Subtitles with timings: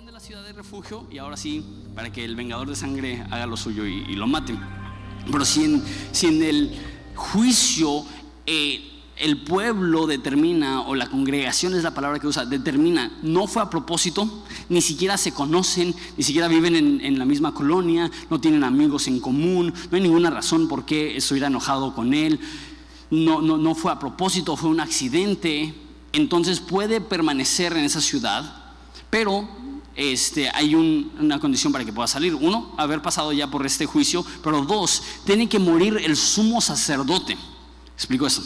[0.00, 1.62] de la ciudad de refugio y ahora sí,
[1.94, 4.58] para que el vengador de sangre haga lo suyo y, y lo mate.
[5.30, 6.80] Pero si en, si en el
[7.14, 8.02] juicio
[8.46, 8.80] eh,
[9.16, 13.68] el pueblo determina, o la congregación es la palabra que usa, determina, no fue a
[13.68, 18.64] propósito, ni siquiera se conocen, ni siquiera viven en, en la misma colonia, no tienen
[18.64, 22.40] amigos en común, no hay ninguna razón por qué estuviera enojado con él,
[23.10, 25.74] no, no, no fue a propósito, fue un accidente,
[26.12, 28.56] entonces puede permanecer en esa ciudad,
[29.10, 29.60] pero
[29.96, 32.34] este, hay un- una condición para que pueda salir.
[32.34, 37.36] Uno, haber pasado ya por este juicio, pero dos, tiene que morir el sumo sacerdote.
[37.94, 38.42] Explico eso.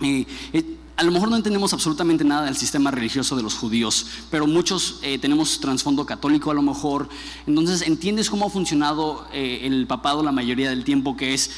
[0.00, 4.06] Eh, eh, a lo mejor no entendemos absolutamente nada del sistema religioso de los judíos,
[4.30, 7.08] pero muchos eh, tenemos trasfondo católico a lo mejor.
[7.46, 11.16] Entonces, ¿entiendes cómo ha funcionado eh, el papado la mayoría del tiempo?
[11.16, 11.50] Que es,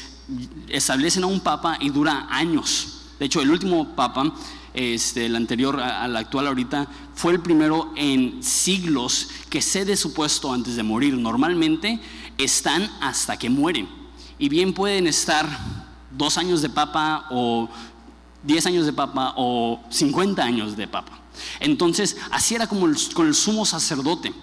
[0.67, 2.99] establecen a un papa y dura años.
[3.19, 4.33] De hecho, el último papa,
[4.73, 6.87] este, el anterior al actual ahorita,
[7.19, 11.15] fue el primero en siglos que cede su puesto antes de morir.
[11.15, 11.99] Normalmente
[12.37, 13.89] están hasta que mueren.
[14.37, 15.45] Y bien pueden estar
[16.11, 17.67] dos años de papa o
[18.43, 21.19] 10 años de papa o 50 años de papa.
[21.59, 24.33] Entonces, así era como con el sumo sacerdote.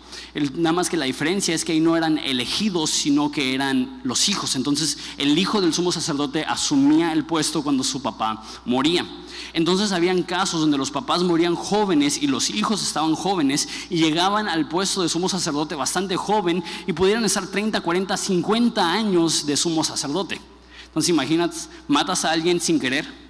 [0.55, 4.29] Nada más que la diferencia es que ahí no eran elegidos, sino que eran los
[4.29, 4.55] hijos.
[4.57, 9.07] Entonces, el hijo del sumo sacerdote asumía el puesto cuando su papá moría.
[9.53, 14.49] Entonces, habían casos donde los papás morían jóvenes y los hijos estaban jóvenes y llegaban
[14.49, 19.57] al puesto de sumo sacerdote bastante joven y pudieran estar 30, 40, 50 años de
[19.57, 20.41] sumo sacerdote.
[20.87, 21.57] Entonces, imagínate,
[21.89, 23.26] matas a alguien sin querer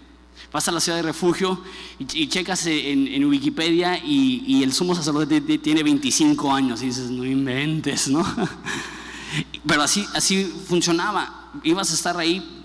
[0.52, 1.60] vas a la ciudad de refugio
[1.98, 8.08] y, checas en, Wikipedia y, el sumo sacerdote tiene 25 años y dices, no inventes,
[8.08, 8.24] ¿no?
[9.66, 11.50] Pero así, así funcionaba.
[11.62, 12.64] Ibas a estar ahí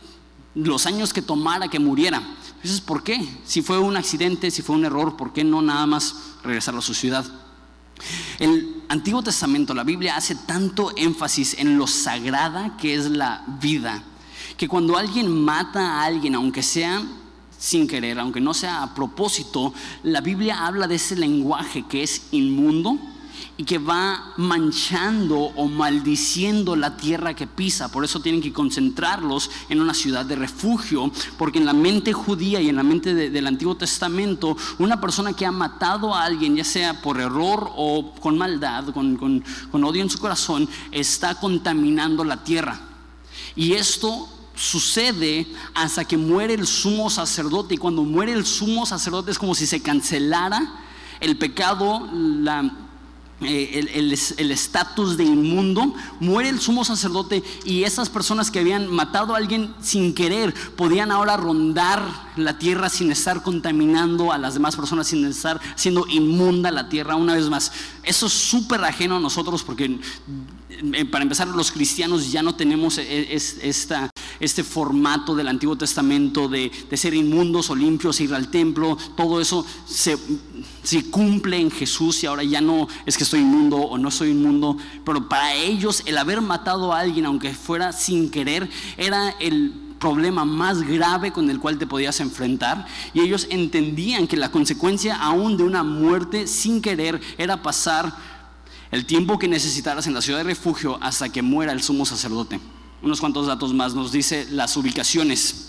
[0.54, 2.22] los años que tomara que muriera.
[2.62, 3.28] Dices, ¿por qué?
[3.44, 6.82] Si fue un accidente, si fue un error, ¿por qué no nada más regresar a
[6.82, 7.26] su ciudad?
[8.40, 14.04] El Antiguo Testamento, la Biblia, hace tanto énfasis en lo sagrada que es la vida,
[14.58, 17.04] que cuando alguien mata a alguien, aunque sea
[17.62, 22.24] sin querer, aunque no sea a propósito, la Biblia habla de ese lenguaje que es
[22.32, 22.98] inmundo
[23.56, 27.92] y que va manchando o maldiciendo la tierra que pisa.
[27.92, 32.60] Por eso tienen que concentrarlos en una ciudad de refugio, porque en la mente judía
[32.62, 36.56] y en la mente de- del Antiguo Testamento, una persona que ha matado a alguien,
[36.56, 41.36] ya sea por error o con maldad, con, con- con odio en su corazón, está
[41.36, 42.80] contaminando la tierra.
[43.56, 47.76] Y esto sucede hasta que muere el sumo sacerdote.
[47.76, 50.74] Y cuando muere el sumo sacerdote es como si se cancelara
[51.20, 52.72] el pecado, la,
[53.42, 58.52] eh, el- el es- el estatus de inmundo, muere el sumo sacerdote y esas personas
[58.52, 62.04] que habían matado a alguien sin querer podían ahora rondar
[62.38, 67.16] la tierra sin estar contaminando a las demás personas, sin estar siendo inmunda la tierra
[67.16, 67.72] una vez más.
[68.04, 70.00] Eso es súper ajeno a nosotros porque
[70.70, 74.10] eh, para empezar los cristianos ya no tenemos es- esta,
[74.42, 79.66] este formato del Antiguo Testamento de, ser inmundos o limpios, ir al templo, todo eso
[79.86, 80.18] se,
[80.84, 84.32] se cumple en Jesús y ahora ya no es que estoy inmundo o no soy
[84.32, 89.74] inmundo, pero para ellos el haber matado a alguien, aunque fuera sin querer, era el
[90.00, 95.16] problema más grave con el cual te podías enfrentar y ellos entendían que la consecuencia
[95.16, 98.12] aún de una muerte sin querer era pasar
[98.90, 102.60] el tiempo que necesitaras en la ciudad de refugio hasta que muera el sumo sacerdote.
[103.02, 105.68] Unos cuantos datos más nos dice las ubicaciones.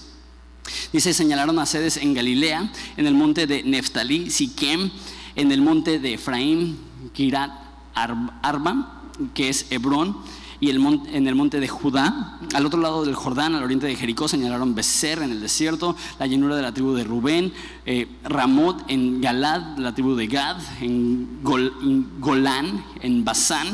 [0.93, 4.91] Dice, señalaron a sedes en Galilea, en el monte de Neftalí, Siquem,
[5.35, 6.79] en el monte de Efraín,
[7.15, 7.51] Kirat
[7.95, 9.03] Ar- Arba,
[9.35, 10.17] que es Hebrón,
[10.61, 12.39] y el mon- en el monte de Judá.
[12.55, 16.27] Al otro lado del Jordán, al oriente de Jericó, señalaron Becer en el desierto, la
[16.27, 17.53] llanura de la tribu de Rubén,
[17.85, 21.41] eh, Ramot en Galad, la tribu de Gad, en
[22.21, 23.67] Golán, en Basán,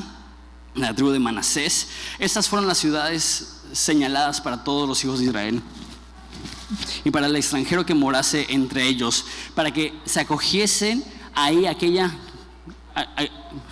[0.81, 1.89] la tribu de Manasés.
[2.19, 5.63] Estas fueron las ciudades señaladas para todos los hijos de Israel
[7.05, 9.25] y para el extranjero que morase entre ellos,
[9.55, 12.15] para que se acogiesen ahí aquella,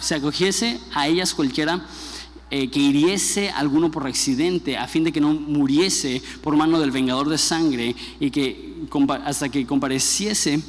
[0.01, 1.85] se acogiese a ellas cualquiera
[2.49, 6.93] eh, que hiriese alguno por accidente, a fin de que no muriese por mano del
[6.93, 8.87] vengador de sangre y que
[9.25, 10.63] hasta que compareciese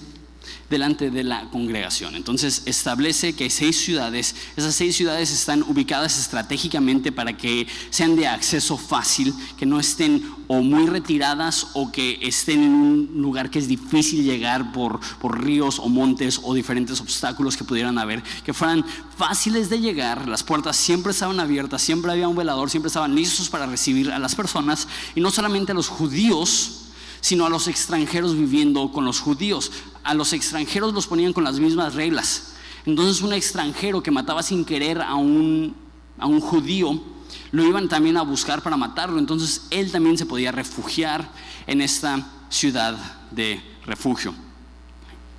[0.69, 2.15] delante de la congregación.
[2.15, 8.15] Entonces establece que hay seis ciudades, esas seis ciudades están ubicadas estratégicamente para que sean
[8.15, 13.49] de acceso fácil, que no estén o muy retiradas o que estén en un lugar
[13.49, 18.23] que es difícil llegar por, por ríos o montes o diferentes obstáculos que pudieran haber,
[18.43, 18.85] que fueran
[19.17, 23.49] fáciles de llegar, las puertas siempre estaban abiertas, siempre había un velador, siempre estaban listos
[23.49, 26.83] para recibir a las personas y no solamente a los judíos,
[27.21, 29.71] sino a los extranjeros viviendo con los judíos.
[30.07, 32.53] A los extranjeros los ponían con las mismas reglas.
[32.85, 35.75] Entonces un extranjero que mataba sin querer a un,
[36.17, 37.03] a un judío,
[37.51, 39.19] lo iban también a buscar para matarlo.
[39.19, 41.29] Entonces él también se podía refugiar
[41.67, 42.95] en esta ciudad
[43.31, 44.33] de refugio.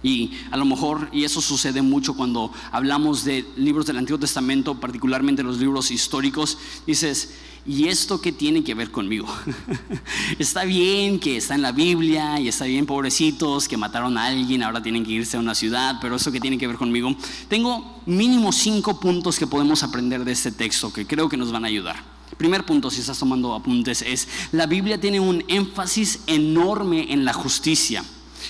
[0.02, 4.78] Y a lo mejor, y eso sucede mucho cuando hablamos de libros del Antiguo Testamento,
[4.78, 7.34] particularmente los libros históricos, dices,
[7.68, 9.28] ¿y esto qué tiene que ver conmigo?
[10.38, 14.62] está bien que está en la Biblia y está bien, pobrecitos, que mataron a alguien,
[14.62, 17.14] ahora tienen que irse a una ciudad, pero eso qué tiene que ver conmigo.
[17.48, 21.64] Tengo mínimo cinco puntos que podemos aprender de este texto que creo que nos van
[21.64, 22.02] a ayudar.
[22.38, 27.34] Primer punto, si estás tomando apuntes, es la Biblia tiene un énfasis enorme en la
[27.34, 28.02] justicia.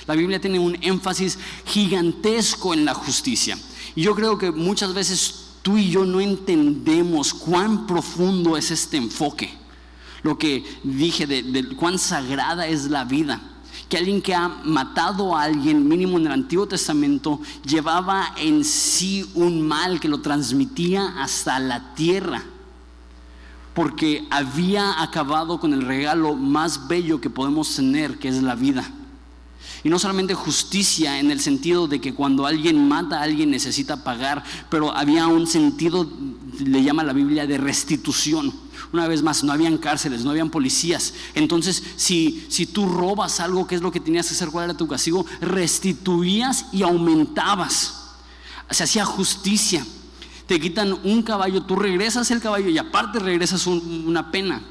[0.07, 3.59] La Biblia tiene un énfasis gigantesco en la justicia.
[3.97, 8.97] Y yo creo que muchas veces tú y yo no entendemos cuán profundo es este
[8.97, 9.51] enfoque.
[10.23, 13.41] Lo que dije de, cuán sagrada es la vida.
[13.89, 19.31] Que alguien que ha matado a alguien, mínimo en el Antiguo Testamento, llevaba en sí
[19.35, 22.43] un mal que lo transmitía hasta la tierra.
[23.75, 28.91] Porque había acabado con el regalo más bello que podemos tener, que es la vida.
[29.85, 34.03] Y no solamente justicia en el sentido de que cuando alguien mata a alguien necesita
[34.03, 36.11] pagar, pero había un sentido,
[36.59, 38.53] le llama la Biblia, de restitución.
[38.93, 41.15] Una vez más, no habían cárceles, no habían policías.
[41.35, 44.49] Entonces, si, si tú robas algo, ¿qué es lo que tenías que hacer?
[44.49, 45.25] ¿Cuál era tu castigo?
[45.41, 47.95] Restituías y aumentabas.
[48.71, 49.87] Se hacía justicia.
[50.47, 54.63] Te quitan un caballo, tú regresas el caballo y aparte regresas una pena.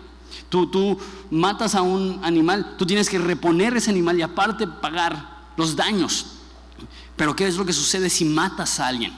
[0.49, 0.97] Tú, tú
[1.29, 6.27] matas a un animal, tú tienes que reponer ese animal y aparte pagar los daños.
[7.15, 9.13] Pero ¿qué es lo que sucede si matas a alguien?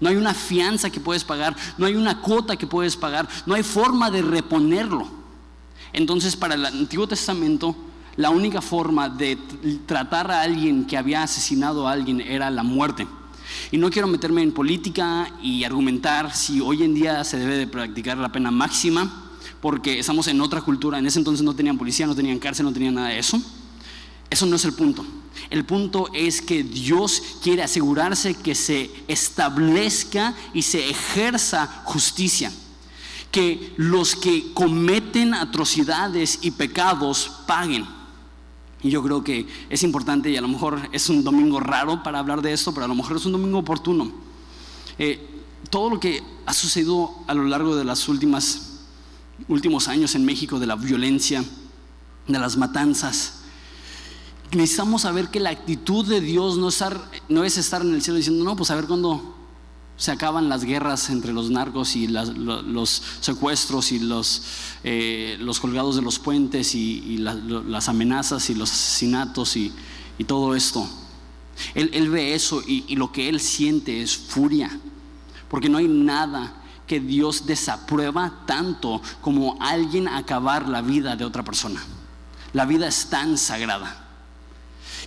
[0.00, 3.54] No hay una fianza que puedes pagar, no hay una cuota que puedes pagar, no
[3.54, 5.08] hay forma de reponerlo.
[5.92, 7.74] Entonces para el Antiguo Testamento
[8.16, 9.38] la única forma de
[9.86, 13.06] tratar a alguien que había asesinado a alguien era la muerte.
[13.70, 17.66] Y no quiero meterme en política y argumentar si hoy en día se debe de
[17.66, 19.27] practicar la pena máxima
[19.60, 20.98] porque estamos en otra cultura.
[20.98, 23.40] En ese entonces no tenían policía, no tenían cárcel, no tenían nada de eso.
[24.30, 25.04] Eso no es el punto.
[25.50, 32.52] El punto es que Dios quiere asegurarse que se establezca y se ejerza justicia.
[33.30, 37.86] Que los que cometen atrocidades y pecados paguen.
[38.82, 42.20] Y yo creo que es importante y a lo mejor es un domingo raro para
[42.20, 44.12] hablar de esto, pero a lo mejor es un domingo oportuno.
[44.98, 45.26] Eh,
[45.70, 48.67] todo lo que ha sucedido a lo largo de las últimas
[49.46, 51.44] últimos años en México de la violencia,
[52.26, 53.34] de las matanzas.
[54.52, 58.56] Necesitamos saber que la actitud de Dios no, es estar en el cielo diciendo, no,
[58.56, 59.34] pues a ver cuándo
[59.96, 64.42] se acaban las guerras entre los narcos y los secuestros y los,
[64.84, 69.72] eh, los, colgados de los puentes y, las amenazas y los asesinatos y,
[70.26, 70.88] todo esto.
[71.74, 74.70] Él, ve eso y lo que él siente es furia,
[75.48, 76.54] porque no hay nada
[76.88, 81.80] que Dios desaprueba tanto como alguien acabar la vida de otra persona.
[82.52, 84.06] La vida es tan sagrada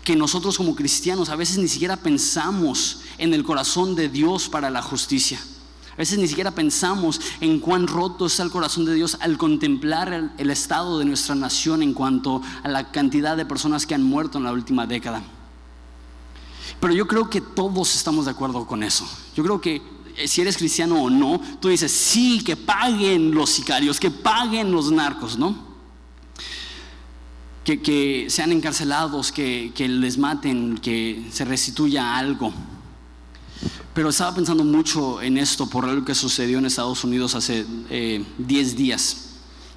[0.04, 4.70] que nosotros como cristianos a veces ni siquiera pensamos en el corazón de Dios para
[4.70, 5.40] la justicia.
[5.94, 10.32] A veces ni siquiera pensamos en cuán roto está el corazón de Dios al contemplar
[10.38, 14.38] el, estado de nuestra nación en cuanto a la cantidad de personas que han muerto
[14.38, 15.22] en la última década.
[16.80, 19.08] Pero yo creo que todos estamos de acuerdo con eso.
[19.36, 19.82] Yo creo que
[20.26, 24.92] si eres cristiano o no, tú dices, sí, que paguen los sicarios, que paguen los
[24.92, 25.72] narcos, ¿no?
[27.64, 32.54] Que, sean encarcelados, que, les maten, que se restituya algo.
[33.94, 37.88] Pero estaba pensando mucho en esto por lo que sucedió en Estados Unidos hace 10
[37.90, 39.28] eh, días.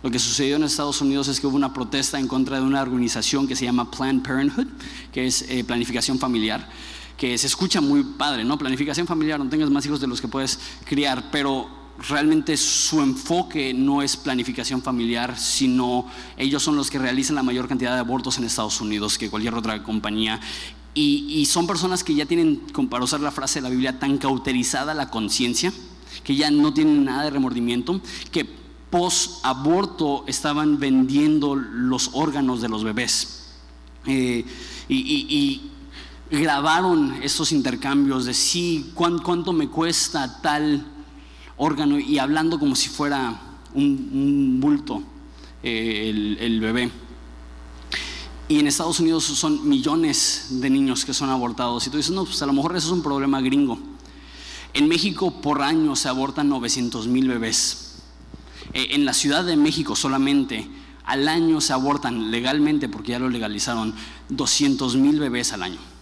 [0.02, 2.82] Lo que sucedió en Estados Unidos es que hubo una protesta en contra de una
[2.82, 4.66] organización que se llama Planned Parenthood,
[5.12, 6.68] que es eh, planificación familiar
[7.16, 8.58] que se escucha muy padre, ¿no?
[8.58, 11.68] Planificación familiar, no tengas más hijos de los que puedes criar, pero
[12.08, 16.06] realmente su enfoque no es planificación familiar, sino
[16.36, 19.54] ellos son los que realizan la mayor cantidad de abortos en Estados Unidos que cualquier
[19.54, 20.40] otra compañía.
[20.96, 24.94] Y, son personas que ya tienen, para usar la frase de la Biblia, tan cauterizada
[24.94, 25.72] la conciencia,
[26.22, 28.44] que ya no tienen nada de remordimiento, que
[28.90, 33.50] post aborto estaban vendiendo los órganos de los bebés.
[34.06, 34.44] Eh,
[34.88, 35.72] y
[36.30, 40.86] grabaron estos intercambios de sí, cuánto me cuesta tal
[41.56, 43.40] órgano y hablando como si fuera
[43.74, 45.02] un, bulto
[45.62, 46.90] eh, el, bebé.
[48.48, 51.86] Y en Estados Unidos son millones de niños que son abortados.
[51.86, 53.78] Y tú dices, no, pues a lo mejor eso es un problema gringo.
[54.74, 58.02] En México por año se abortan 900 mil bebés.
[58.72, 60.68] Eh, en la Ciudad de México solamente
[61.04, 63.94] al año se abortan legalmente, porque ya lo legalizaron,
[64.30, 65.93] 200 mil bebés al año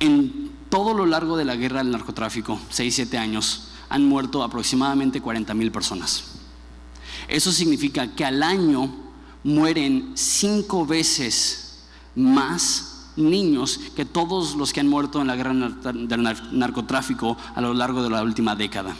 [0.00, 5.54] en todo lo largo de la guerra del narcotráfico, 6-7 años, han muerto aproximadamente 40
[5.54, 6.24] mil personas.
[7.28, 8.94] Eso significa que al año
[9.44, 11.84] mueren cinco veces
[12.14, 16.22] más niños que todos los que han muerto en la guerra del
[16.52, 18.94] narcotráfico a lo largo de la última década.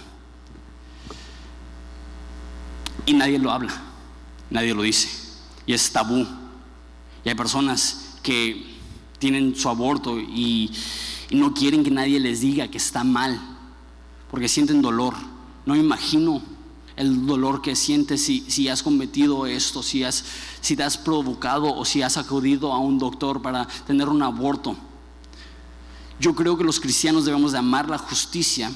[3.05, 3.75] Y nadie lo habla,
[4.51, 5.09] nadie lo dice.
[5.67, 6.27] Y es tabú.
[7.25, 8.76] Y hay personas que
[9.19, 10.73] tienen su aborto y,
[11.31, 13.41] no quieren que nadie les diga que está mal,
[14.31, 15.13] porque sienten dolor.
[15.65, 16.41] No me imagino
[16.95, 20.25] el dolor que sientes si, si has cometido esto, si, has,
[20.61, 24.77] si te has provocado o si has acudido a un doctor para tener un aborto.
[26.21, 28.71] Yo creo que los cristianos debemos de amar la justicia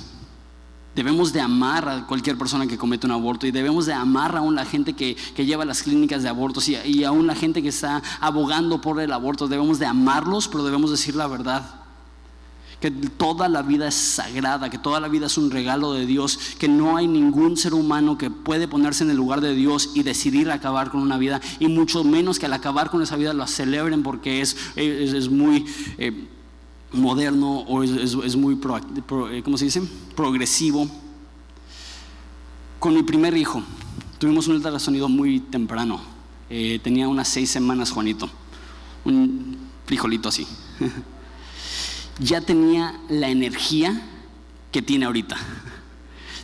[1.01, 4.55] Debemos de amar a cualquier persona que comete un aborto y debemos de amar aún
[4.55, 8.03] la gente que, lleva las clínicas de abortos y, y aún la gente que está
[8.21, 9.49] abogando por el aborto.
[9.49, 11.65] Debemos de amarlos, pero debemos decir la verdad.
[12.83, 16.39] Que toda la vida es sagrada, que toda la vida es un regalo de Dios,
[16.59, 20.03] que no hay ningún ser humano que puede ponerse en el lugar de Dios y
[20.03, 23.47] decidir acabar con una vida, y mucho menos que al acabar con esa vida lo
[23.47, 25.65] celebren porque es, es, muy...
[25.97, 26.29] Eh,
[26.93, 29.83] moderno o es, muy, eh, ¿cómo se dice?
[30.17, 30.89] Progresivo.
[32.79, 33.63] Con mi primer hijo,
[34.19, 36.01] tuvimos un ultrasonido muy temprano.
[36.49, 38.29] Eh, tenía unas seis semanas, Juanito.
[39.05, 40.47] Un frijolito así.
[42.19, 44.03] ya tenía la energía
[44.73, 45.37] que tiene ahorita.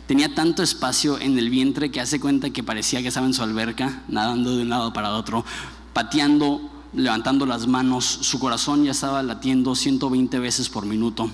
[0.05, 3.43] Tenía tanto espacio en el vientre que hace cuenta que parecía que estaba en su
[3.43, 5.43] alberca, nadando de un lado para otro,
[5.91, 11.29] pateando levantando las manos, su corazón ya estaba latiendo 120 veces por minuto.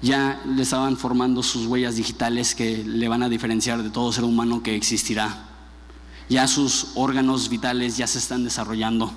[0.00, 4.24] Ya le estaban formando sus huellas digitales que le van a diferenciar de todo ser
[4.24, 5.48] humano que existirá.
[6.28, 9.12] Ya sus órganos vitales ya se están desarrollando.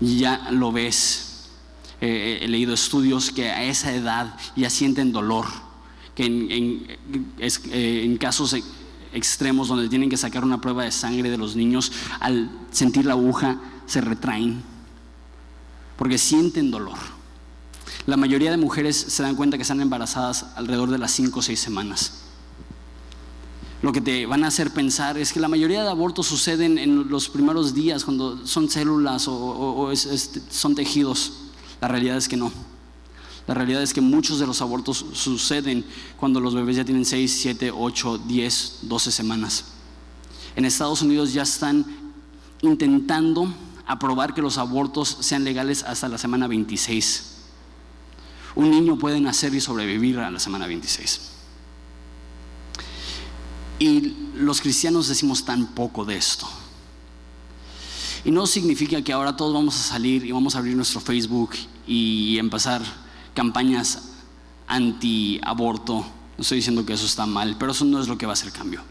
[0.00, 1.50] Ya lo ves.
[2.00, 5.46] Eh, he leído estudios que a esa edad ya sienten dolor,
[6.14, 6.86] que en, en
[7.38, 8.56] eh, casos
[9.14, 13.14] extremos donde tienen que sacar una prueba de sangre de los niños, al sentir la
[13.14, 14.74] aguja se retraen
[15.96, 16.98] porque sienten dolor.
[18.06, 21.42] La mayoría de mujeres se dan cuenta que están embarazadas alrededor de las 5 o
[21.42, 22.20] 6 semanas.
[23.82, 27.08] Lo que te van a hacer pensar es que la mayoría de abortos suceden en
[27.08, 29.92] los primeros días, cuando son células o,
[30.50, 31.32] son tejidos.
[31.80, 32.50] La realidad es que no.
[33.46, 35.84] La realidad es que muchos de los abortos suceden
[36.16, 39.64] cuando los bebés ya tienen 6, 7, 8, 10, 12 semanas.
[40.56, 41.84] En Estados Unidos ya están
[42.62, 43.52] intentando
[43.86, 47.32] aprobar que los abortos sean legales hasta la semana 26.
[48.54, 51.20] Un niño puede nacer y sobrevivir a la semana 26.
[53.78, 56.48] Y los cristianos decimos tan poco de esto.
[58.24, 61.50] Y no significa que ahora todos vamos a salir y vamos a abrir nuestro Facebook
[61.86, 63.03] y empezar
[63.34, 64.10] campañas
[64.66, 65.94] anti-aborto.
[66.36, 68.34] No estoy diciendo que eso está mal, pero eso no es lo que va a
[68.34, 68.82] hacer cambio.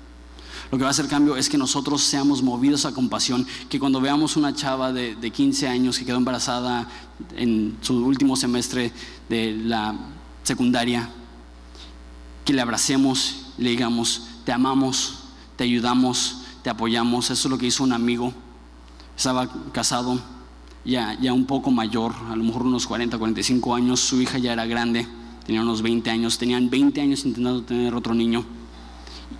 [0.71, 4.01] Lo que va a hacer cambio es que nosotros seamos movidos a compasión, que cuando
[4.01, 6.88] veamos una chava de, 15 años que quedó embarazada
[7.35, 8.91] en su último semestre
[9.29, 9.95] de la
[10.41, 11.09] secundaria,
[12.43, 15.19] que le abracemos, le digamos, te amamos,
[15.55, 17.29] te ayudamos, te apoyamos.
[17.29, 18.33] Eso es lo que hizo un amigo.
[19.15, 20.19] Estaba casado,
[20.85, 24.53] ya, ya un poco mayor, a lo mejor unos 40, 45 años, su hija ya
[24.53, 25.07] era grande,
[25.45, 28.45] tenía unos 20 años, tenían 20 años intentando tener otro niño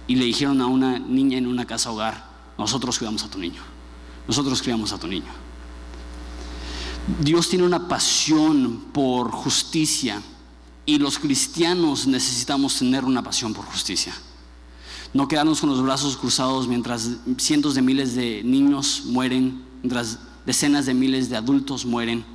[0.08, 2.26] y le dijeron a una niña en una casa hogar,
[2.58, 3.62] nosotros cuidamos a tu niño,
[4.28, 5.32] nosotros criamos a tu niño.
[7.20, 10.22] Dios tiene una pasión por justicia
[10.86, 14.14] y los cristianos necesitamos tener una pasión por justicia.
[15.14, 20.86] No quedarnos con los brazos cruzados mientras cientos de miles de niños mueren, mientras decenas
[20.86, 22.26] de miles de adultos mueren,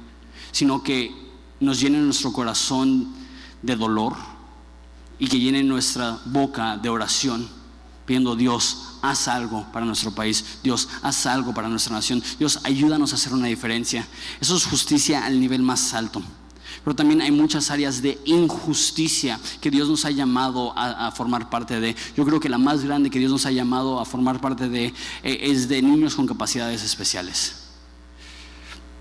[0.52, 1.14] sino que
[1.60, 3.08] nos llenen nuestro corazón
[3.62, 4.16] de dolor
[5.18, 7.48] y que llene nuestra boca de oración,
[8.06, 13.12] pidiendo Dios, haz algo para nuestro país, Dios, haz algo para nuestra nación, Dios, ayúdanos
[13.12, 14.06] a hacer una diferencia.
[14.40, 16.22] Eso es justicia al nivel más alto.
[16.84, 21.80] Pero también hay muchas áreas de injusticia que Dios nos ha llamado a, formar parte
[21.80, 21.96] de.
[22.16, 24.86] Yo creo que la más grande que Dios nos ha llamado a formar parte de
[24.86, 27.57] eh, es de niños con capacidades especiales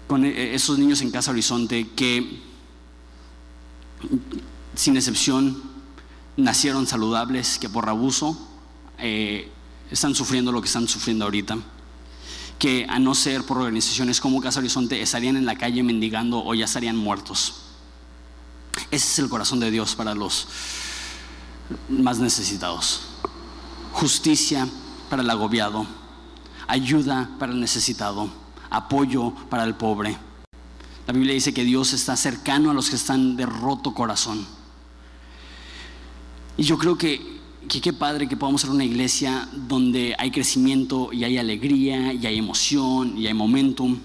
[0.08, 2.42] con eh, esos niños en Casa Horizonte que,
[4.74, 5.62] sin excepción,
[6.38, 8.38] nacieron saludables, que por abuso
[8.98, 9.52] eh,
[9.92, 11.58] están sufriendo lo que están sufriendo ahorita,
[12.58, 16.56] que a no ser por organizaciones como Casa Horizonte estarían en la calle mendigando o
[16.56, 17.56] ya estarían muertos.
[18.90, 20.48] Ese es el corazón de Dios para los
[21.90, 23.02] más necesitados.
[23.92, 24.68] Justicia
[25.10, 25.86] para el agobiado,
[26.68, 30.18] ayuda para el necesitado apoyo para el pobre.
[31.08, 34.46] La Biblia dice que Dios está cercano a los que están de roto corazón.
[36.58, 41.14] Y yo creo que, que qué padre que podamos ser una iglesia donde hay crecimiento
[41.14, 43.98] y hay alegría y hay emoción y hay momentum,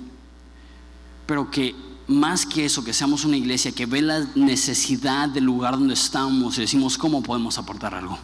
[1.26, 1.74] pero que
[2.06, 6.58] más que eso, que seamos una iglesia que ve la necesidad del lugar donde estamos
[6.58, 8.18] y decimos cómo podemos aportar algo,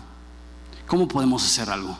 [0.86, 1.98] cómo podemos hacer algo.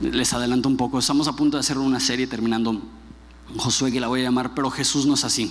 [0.00, 2.82] Les adelanto un poco, estamos a punto de hacer una serie terminando
[3.56, 5.50] Josué que la voy a llamar, pero Jesús no es así.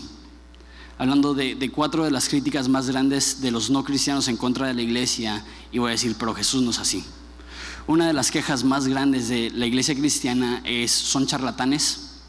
[0.99, 4.75] Hablando de, cuatro de las críticas más grandes de los no cristianos en contra de
[4.75, 7.03] la iglesia, y voy a decir, pero Jesús no es así.
[7.87, 12.21] Una de las quejas más grandes de la iglesia cristiana es, son charlatanes,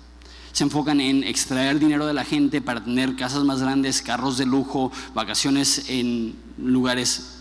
[0.53, 4.47] se enfocan en extraer dinero de la gente para tener casas más grandes, carros de
[4.47, 7.41] lujo, vacaciones en lugares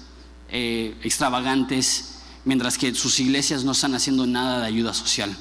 [0.49, 2.14] eh, extravagantes,
[2.45, 5.35] mientras que sus iglesias no están haciendo nada de ayuda social.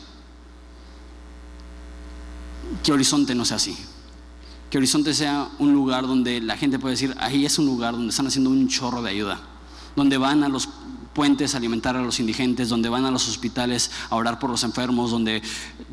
[2.83, 3.77] Que Horizonte no sea así.
[4.71, 8.11] Que Horizonte sea un lugar donde la gente puede decir, ahí es un lugar donde
[8.11, 9.41] están haciendo un chorro de ayuda,
[9.95, 10.69] donde van a los
[11.15, 14.65] puentes a alimentar a los indigentes, donde van a los hospitales a orar por los
[14.65, 15.43] enfermos, donde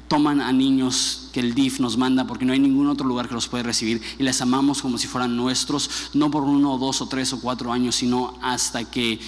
[0.07, 3.35] toman a niños que el DIF nos manda porque no hay ningún otro lugar que
[3.35, 7.07] los puede recibir y les amamos como si fueran nuestros, no por uno dos o
[7.07, 9.19] tres o cuatro años, sino hasta que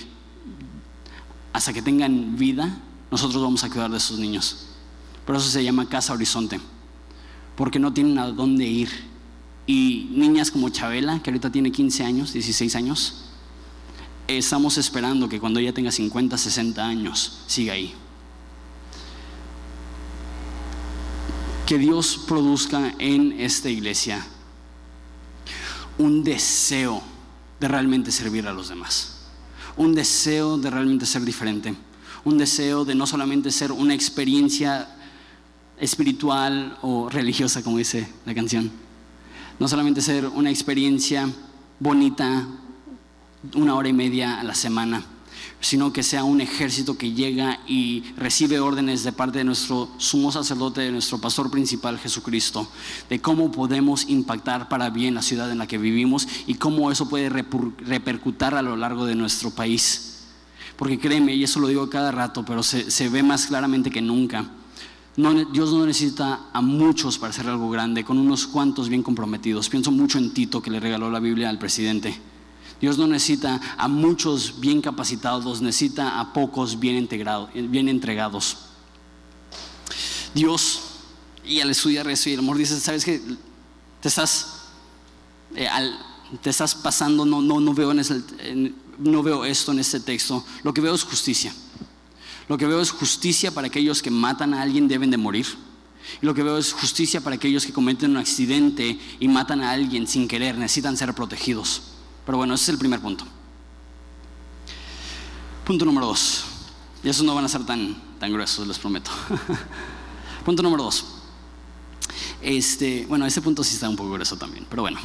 [1.54, 2.78] hasta que tengan vida,
[3.12, 4.66] nosotros vamos a cuidar de esos niños.
[5.26, 6.60] Por eso se llama Casa Horizonte,
[7.56, 8.90] porque no tienen a dónde ir.
[9.66, 13.26] Y niñas como Chabela, que ahorita tiene 15 años, 16 años,
[14.28, 17.94] estamos esperando que cuando ella tenga 50, 60 años, siga ahí.
[21.66, 24.26] Que Dios produzca en esta iglesia
[25.98, 27.02] un deseo
[27.60, 29.13] de realmente servir a los demás,
[29.78, 31.76] un deseo de realmente ser diferente,
[32.26, 34.88] un deseo de no solamente ser una experiencia
[35.78, 38.72] espiritual o religiosa, como dice la canción,
[39.60, 41.30] no solamente ser una experiencia
[41.80, 42.48] bonita,
[43.56, 45.04] una hora y media a la semana,
[45.64, 50.30] sino que sea un ejército que llega y recibe órdenes de parte de nuestro sumo
[50.30, 52.68] sacerdote, de nuestro pastor principal Jesucristo,
[53.10, 57.08] de cómo podemos impactar para bien la ciudad en la que vivimos y cómo eso
[57.08, 60.26] puede repercutir a lo largo de nuestro país.
[60.76, 64.02] Porque créeme, y eso lo digo cada rato, pero se, se ve más claramente que
[64.02, 64.46] nunca.
[65.16, 69.70] Dios no necesita a muchos para hacer algo grande, con unos cuantos bien comprometidos.
[69.70, 72.33] Pienso mucho en Tito que le regaló la Biblia al presidente.
[72.84, 78.58] Dios no necesita a muchos bien capacitados, necesita a pocos bien, integrados, bien entregados.
[80.34, 80.82] Dios,
[81.46, 83.22] y al estudiar eso y el amor, dice, ¿sabes que
[84.02, 84.64] Te estás,
[85.56, 85.70] eh,
[86.42, 90.44] te estás pasando, no, no, no, veo en no veo esto en este texto.
[90.64, 91.54] Lo que veo es justicia.
[92.50, 95.48] Lo que veo es justicia para aquellos que matan a alguien deben de morir.
[96.22, 99.72] Y lo que veo es justicia para aquellos que cometen un accidente y matan a
[99.72, 101.93] alguien sin querer, necesitan ser protegidos.
[102.26, 103.26] Pero bueno, ese es el primer punto.
[105.66, 106.46] Punto número dos.
[107.04, 109.12] Y esos no van a ser tan, tan gruesos, les prometo.
[110.46, 111.06] punto número dos.
[112.42, 115.00] Este, bueno, ese punto sí está un poco grueso también, pero bueno.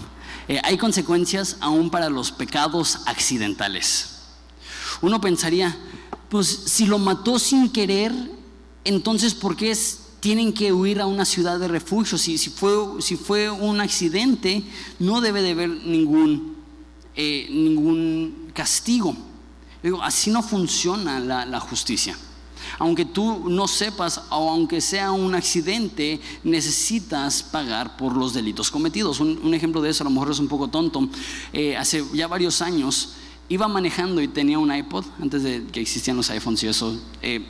[0.48, 4.18] Eh, hay consecuencias aún para los pecados accidentales.
[5.00, 5.76] Uno pensaría,
[6.28, 8.12] pues si lo mató sin querer,
[8.84, 9.76] entonces ¿por qué
[10.20, 12.18] tienen que huir a una ciudad de refugio?
[12.18, 14.64] Si, si, fue, si fue un accidente,
[14.98, 16.57] no debe de haber ningún
[17.20, 19.12] eh, ningún castigo.
[19.82, 22.16] Digo, así no funciona la, justicia.
[22.78, 29.18] Aunque tú no sepas o aunque sea un accidente, necesitas pagar por los delitos cometidos.
[29.18, 31.08] Un, ejemplo de eso, a lo mejor es un poco tonto.
[31.52, 33.14] Eh, hace ya varios años
[33.48, 36.96] iba manejando y tenía un iPod, antes de que existían los iPhones y eso.
[37.20, 37.44] Eh,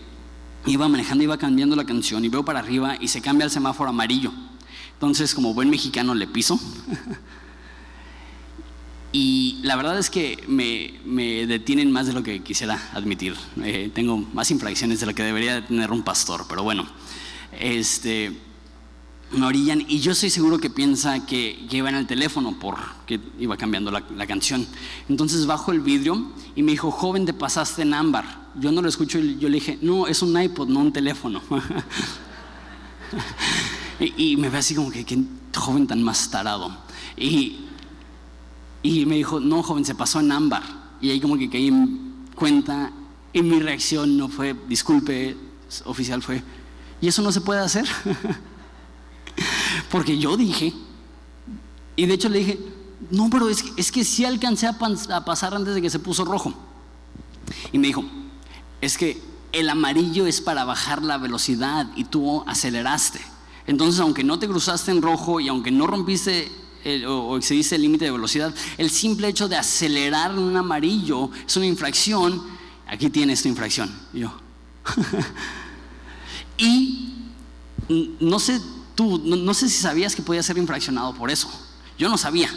[0.65, 3.91] iba manejando, iba cambiando la canción y veo para arriba y se cambia el semáforo
[3.91, 4.33] amarillo.
[4.95, 6.59] Entonces, como buen mexicano, le piso.
[9.13, 13.35] Y la verdad es que me, detienen más de lo que quisiera admitir.
[13.63, 16.87] Eh, tengo más infracciones de lo que debería tener un pastor, pero bueno,
[17.59, 18.37] este,
[19.33, 23.57] me orillan y yo estoy seguro que piensa que, lleva en el teléfono porque iba
[23.57, 24.67] cambiando la, la, canción.
[25.09, 28.49] Entonces bajo el vidrio y me dijo, joven, te pasaste en ámbar.
[28.57, 31.43] Yo no lo escucho y yo le dije, no, es un iPod, no un teléfono.
[34.01, 35.19] y, y, me ve así como que, qué
[35.55, 36.77] joven tan más tarado.
[37.17, 37.68] Y
[38.83, 40.63] y me dijo, no, joven, se pasó en ámbar.
[41.01, 42.93] Y ahí como que caí en cuenta
[43.33, 45.37] y mi reacción no fue, disculpe,
[45.85, 46.43] oficial, fue,
[47.01, 47.87] ¿y eso no se puede hacer?
[49.91, 50.73] Porque yo dije,
[51.97, 52.59] y de hecho le dije,
[53.11, 54.77] no, pero es que, es que sí alcancé a,
[55.15, 56.55] a pasar antes de que se puso rojo.
[57.73, 58.05] Y me dijo,
[58.81, 59.21] es que
[59.53, 63.21] el amarillo es para bajar la velocidad y tú aceleraste.
[63.67, 66.51] Entonces, aunque no te cruzaste en rojo y aunque no rompiste
[67.07, 71.57] o, excediste el límite de velocidad, el simple hecho de acelerar en un amarillo es
[71.57, 72.43] una infracción.
[72.87, 73.91] Aquí tienes tu infracción.
[74.13, 74.33] Yo.
[76.59, 77.15] y
[78.21, 78.61] no sé
[78.95, 81.49] tú, no, sé si sabías que podía ser infraccionado por eso.
[81.99, 82.51] Yo no sabía.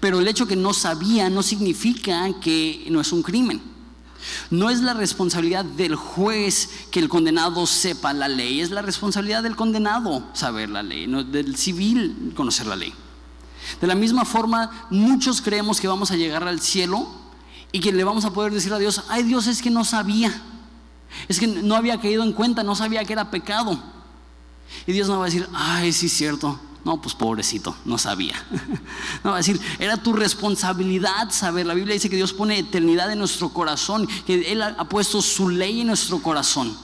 [0.00, 3.60] Pero el hecho que no sabía no significa que no es un crimen.
[4.50, 9.42] No es la responsabilidad del juez que el condenado sepa la ley, es la responsabilidad
[9.42, 12.92] del condenado saber la ley, no del civil conocer la ley.
[13.80, 17.06] De la misma forma, muchos creemos que vamos a llegar al cielo
[17.72, 20.42] y que le vamos a poder decir a Dios, ay Dios, es que no sabía,
[21.28, 23.78] es que no había caído en cuenta, no sabía que era pecado.
[24.86, 28.34] Y Dios no va a decir, ay, sí es cierto, no, pues pobrecito, no sabía.
[29.24, 31.66] No, va a decir, era tu responsabilidad saber.
[31.66, 35.48] La Biblia dice que Dios pone eternidad en nuestro corazón, que Él ha puesto su
[35.48, 36.76] ley en nuestro corazón.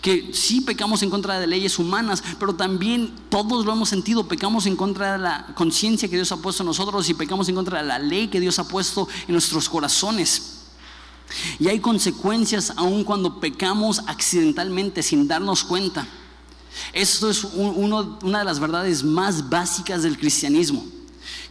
[0.00, 4.66] Que sí pecamos en contra de leyes humanas, pero también todos lo hemos sentido, pecamos
[4.66, 7.80] en contra de la conciencia que Dios ha puesto en nosotros y pecamos en contra
[7.80, 10.54] de la ley que Dios ha puesto en nuestros corazones.
[11.58, 16.06] Y hay consecuencias aun cuando pecamos accidentalmente sin darnos cuenta.
[16.92, 20.95] Esto es una de las verdades más básicas del cristianismo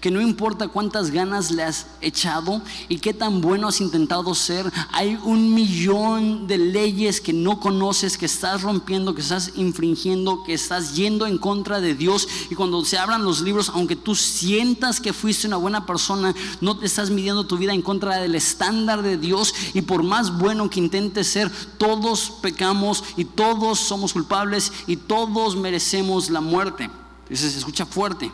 [0.05, 4.71] que no importa cuántas ganas le has echado y qué tan bueno has intentado ser,
[4.91, 10.53] hay un millón de leyes que no conoces, que estás rompiendo, que estás infringiendo, que
[10.53, 12.27] estás yendo en contra de Dios.
[12.51, 16.77] Y cuando se abran los libros, aunque tú sientas que fuiste una buena persona, no
[16.77, 19.55] te estás midiendo tu vida en contra del estándar de Dios.
[19.73, 25.55] Y por más bueno que intentes ser, todos pecamos y todos somos culpables y todos
[25.55, 26.91] merecemos la muerte.
[27.33, 28.31] Se escucha fuerte.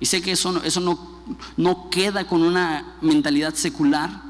[0.00, 1.11] Y sé que eso, eso no,
[1.56, 4.22] no queda con una mentalidad secular,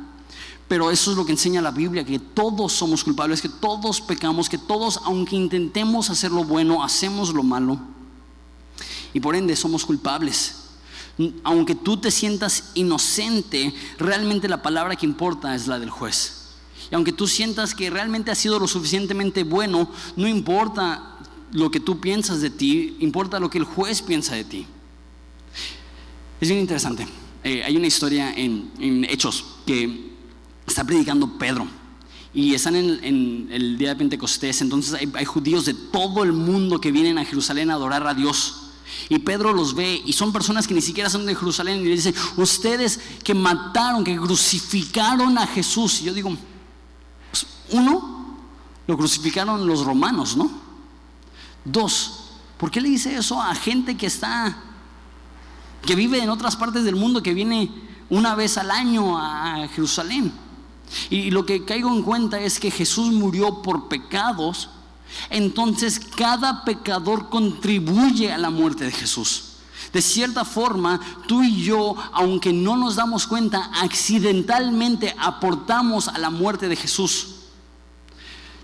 [0.68, 4.48] pero eso es lo que enseña la Biblia, que todos somos culpables, que todos pecamos,
[4.48, 7.78] que todos, aunque intentemos hacer lo bueno, hacemos lo malo.
[9.12, 10.56] Y por ende somos culpables.
[11.44, 16.54] Aunque tú te sientas inocente, realmente la palabra que importa es la del juez.
[16.90, 21.18] Y aunque tú sientas que realmente has sido lo suficientemente bueno, no importa
[21.52, 24.66] lo que tú piensas de ti, importa lo que el juez piensa de ti.
[26.42, 27.06] Es bien interesante.
[27.44, 30.10] Eh, hay una historia en, Hechos que
[30.66, 31.68] está predicando Pedro.
[32.34, 34.60] Y están en, el día de Pentecostés.
[34.60, 38.72] Entonces hay, judíos de todo el mundo que vienen a Jerusalén a adorar a Dios.
[39.08, 41.90] Y Pedro los ve y son personas que ni siquiera son de Jerusalén y le
[41.90, 46.00] dicen, ustedes que mataron, que crucificaron a Jesús.
[46.00, 46.36] Y yo digo,
[47.30, 48.36] pues, uno,
[48.88, 50.50] lo crucificaron los romanos, ¿no?
[51.64, 54.71] Dos, ¿por qué le dice eso a gente que está
[55.84, 57.70] que vive en otras partes del mundo, que viene
[58.10, 60.32] una vez al año a Jerusalén.
[61.10, 64.68] Y lo que caigo en cuenta es que Jesús murió por pecados,
[65.30, 69.44] entonces cada pecador contribuye a la muerte de Jesús.
[69.92, 76.30] De cierta forma, tú y yo, aunque no nos damos cuenta, accidentalmente aportamos a la
[76.30, 77.28] muerte de Jesús.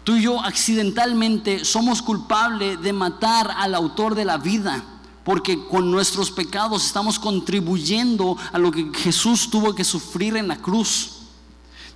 [0.04, 4.82] Tú y yo accidentalmente somos culpables de matar al autor de la vida
[5.24, 10.56] porque con nuestros pecados estamos contribuyendo a lo que Jesús tuvo que sufrir en la
[10.56, 11.12] cruz.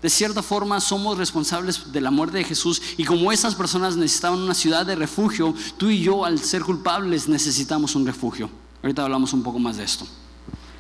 [0.03, 4.41] De cierta forma somos responsables de la muerte de Jesús y como esas personas necesitaban
[4.41, 8.51] una ciudad de refugio, tú y yo al ser culpables necesitamos un refugio.
[8.83, 10.05] Ahorita hablamos un poco más de esto.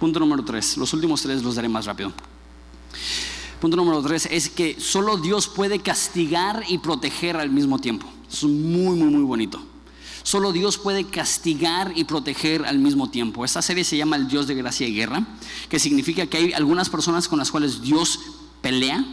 [0.00, 2.12] Punto número tres, los últimos tres los daré más rápido.
[3.60, 8.08] Punto número tres es que solo Dios puede castigar y proteger al mismo tiempo.
[8.28, 9.71] Es muy, muy, muy bonito.
[10.22, 13.44] Solo Dios puede castigar y proteger al mismo tiempo.
[13.44, 15.26] Esta serie se llama El Dios de Gracia y Guerra,
[15.68, 18.20] que significa que hay algunas personas con las cuales Dios
[18.60, 19.04] pelea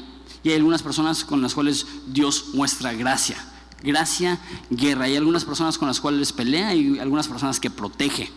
[0.43, 3.37] y hay algunas personas con las cuales Dios muestra gracia.
[3.81, 5.05] Gracia, guerra.
[5.05, 8.29] Hay algunas personas con las cuales pelea y algunas personas que protege.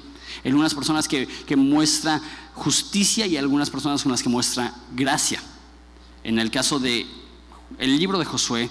[0.44, 2.20] Hay algunas personas que, que muestra
[2.54, 5.42] justicia y algunas personas con las que muestra gracia.
[6.24, 7.06] En el caso de
[7.78, 8.70] el libro de Josué,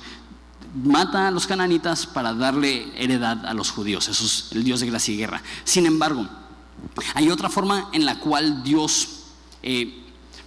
[0.74, 4.08] mata a los cananitas para darle heredad a los judíos.
[4.08, 5.42] Eso es el Dios de gracia y guerra.
[5.64, 6.28] Sin embargo,
[7.14, 9.24] hay otra forma en la cual Dios
[9.64, 10.04] eh,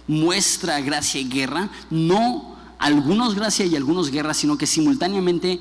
[0.07, 5.59] muestra gracia y guerra, no algunos gracia y algunos guerra, sino que simultáneamente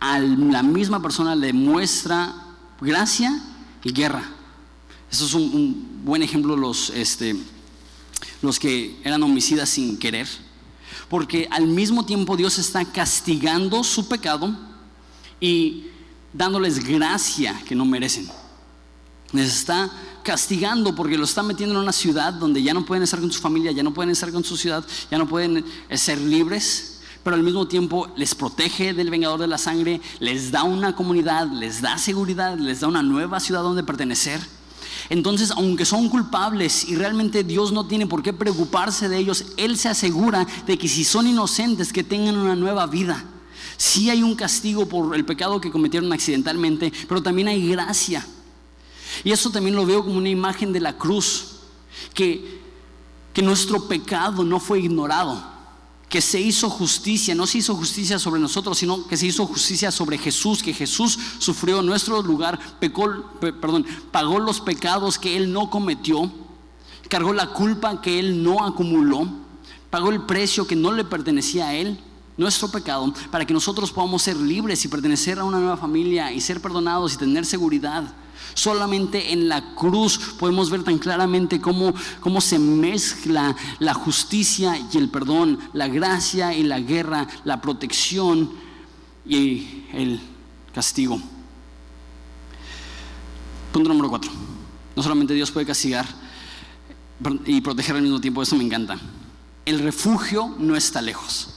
[0.00, 2.34] a la misma persona le muestra
[2.80, 3.42] gracia
[3.82, 4.22] y guerra.
[5.10, 7.34] Eso es un, buen ejemplo los, este,
[8.42, 10.28] los que eran homicidas sin querer
[11.14, 14.52] porque al mismo tiempo Dios está castigando su pecado
[15.38, 15.84] y
[16.32, 18.28] dándoles gracia que no merecen.
[19.30, 19.88] Les está
[20.24, 23.40] castigando porque lo está metiendo en una ciudad donde ya no pueden estar con su
[23.40, 27.36] familia, ya no pueden estar con su ciudad, ya no pueden eh, ser libres, pero
[27.36, 31.80] al mismo tiempo les protege del vengador de la sangre, les da una comunidad, les
[31.80, 34.40] da seguridad, les da una nueva ciudad donde pertenecer.
[35.10, 39.76] Entonces, aunque son culpables y realmente Dios no tiene por qué preocuparse de ellos, Él
[39.76, 43.24] se asegura de que si son inocentes, que tengan una nueva vida.
[43.76, 48.26] Sí hay un castigo por el pecado que cometieron accidentalmente, pero también hay gracia.
[49.22, 51.56] Y eso también lo veo como una imagen de la cruz,
[52.12, 52.62] que,
[53.32, 55.53] que nuestro pecado no fue ignorado
[56.08, 59.90] que se hizo justicia, no se hizo justicia sobre nosotros, sino que se hizo justicia
[59.90, 65.52] sobre Jesús, que Jesús sufrió en nuestro lugar, pecó, perdón, pagó los pecados que él
[65.52, 66.30] no cometió,
[67.08, 69.28] cargó la culpa que él no acumuló,
[69.90, 71.98] pagó el precio que no le pertenecía a él,
[72.36, 76.40] nuestro pecado, para que nosotros podamos ser libres y pertenecer a una nueva familia y
[76.40, 78.04] ser perdonados y tener seguridad.
[78.54, 84.96] Solamente en la cruz podemos ver tan claramente cómo, cómo se mezcla la justicia y
[84.96, 88.52] el perdón, la gracia y la guerra, la protección
[89.26, 90.20] y el
[90.72, 91.20] castigo.
[93.72, 94.30] Punto número cuatro.
[94.94, 96.06] No solamente Dios puede castigar
[97.46, 98.96] y proteger al mismo tiempo, eso me encanta.
[99.64, 101.53] El refugio no está lejos.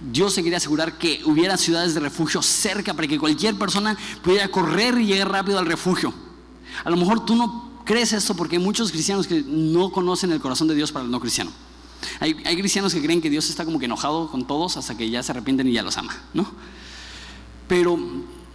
[0.00, 4.48] Dios se quería asegurar que hubiera ciudades de refugio cerca para que cualquier persona pudiera
[4.48, 6.12] correr y llegar rápido al refugio.
[6.84, 10.40] A lo mejor tú no crees esto porque hay muchos cristianos que no conocen el
[10.40, 11.50] corazón de Dios para el no cristiano.
[12.20, 15.22] Hay, cristianos que creen que Dios está como que enojado con todos hasta que ya
[15.22, 16.46] se arrepienten y ya los ama, ¿no?
[17.66, 17.98] Pero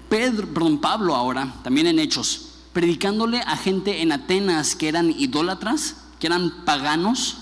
[0.09, 5.97] Pedro, perdón, Pablo ahora, también en Hechos, predicándole a gente en Atenas que eran idólatras,
[6.19, 7.37] que eran paganos,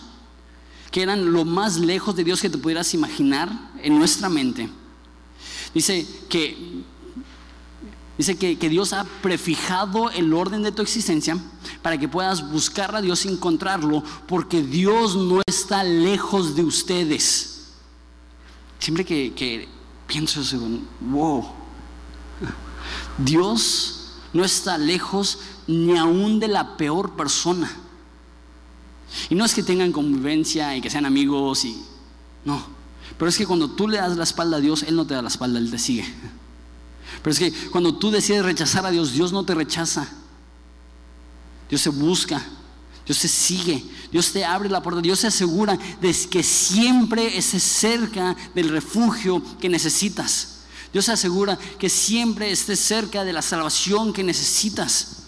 [0.91, 3.49] que eran lo más lejos de Dios que te pudieras imaginar
[3.81, 4.69] en nuestra mente.
[5.73, 6.83] Dice que,
[8.17, 11.37] dice que, que, Dios ha prefijado el orden de tu existencia
[11.81, 17.69] para que puedas buscar a Dios y encontrarlo, porque Dios no está lejos de ustedes.
[18.79, 19.69] Siempre que, que
[20.07, 20.59] pienso eso,
[20.99, 21.47] wow,
[23.17, 27.71] Dios no está lejos ni aún de la peor persona.
[29.29, 31.81] Y no es que tengan convivencia y que sean amigos y
[32.45, 32.63] no.
[33.17, 35.21] Pero es que cuando tú le das la espalda a Dios, Él no te da
[35.21, 36.05] la espalda, Él te sigue.
[37.21, 40.07] Pero es que cuando tú decides rechazar a Dios, Dios no te rechaza.
[41.69, 42.43] Dios se busca,
[43.05, 47.63] Dios se sigue, Dios te abre la puerta, Dios se asegura de que siempre estés
[47.63, 50.59] cerca del refugio que necesitas.
[50.91, 55.20] Dios se asegura que siempre estés cerca de la salvación que necesitas.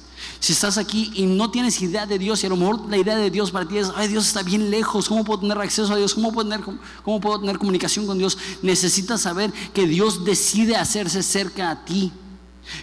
[0.44, 3.16] Si estás aquí y no tienes idea de Dios y a lo mejor la idea
[3.16, 5.96] de Dios para ti es, ay Dios está bien lejos, ¿cómo puedo tener acceso a
[5.96, 6.14] Dios?
[6.14, 6.66] ¿Cómo puedo tener,
[7.02, 8.38] cómo puedo tener comunicación con Dios?
[8.62, 12.12] Necesitas saber que Dios decide hacerse cerca a ti.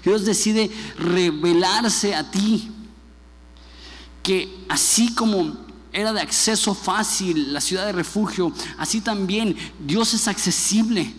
[0.03, 2.70] Dios decide revelarse a ti.
[4.23, 5.55] Que así como
[5.92, 9.55] era de acceso fácil la ciudad de refugio, así también
[9.87, 11.14] Dios es accesible.